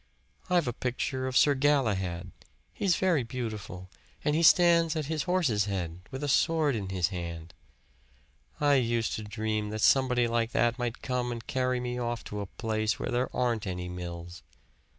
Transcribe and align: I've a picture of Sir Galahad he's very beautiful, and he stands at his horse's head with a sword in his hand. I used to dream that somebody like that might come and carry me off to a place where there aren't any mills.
I've 0.49 0.67
a 0.67 0.73
picture 0.73 1.27
of 1.27 1.37
Sir 1.37 1.53
Galahad 1.53 2.31
he's 2.73 2.95
very 2.95 3.21
beautiful, 3.21 3.87
and 4.25 4.35
he 4.35 4.41
stands 4.41 4.95
at 4.95 5.05
his 5.05 5.25
horse's 5.29 5.65
head 5.65 5.99
with 6.09 6.23
a 6.23 6.27
sword 6.27 6.75
in 6.75 6.89
his 6.89 7.09
hand. 7.09 7.53
I 8.59 8.77
used 8.81 9.13
to 9.17 9.23
dream 9.23 9.69
that 9.69 9.81
somebody 9.81 10.27
like 10.27 10.53
that 10.53 10.79
might 10.79 11.03
come 11.03 11.31
and 11.31 11.45
carry 11.45 11.79
me 11.79 11.99
off 11.99 12.23
to 12.23 12.41
a 12.41 12.47
place 12.47 12.97
where 12.97 13.11
there 13.11 13.29
aren't 13.37 13.67
any 13.67 13.87
mills. 13.87 14.41